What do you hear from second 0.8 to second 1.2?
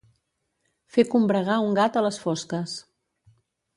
Fer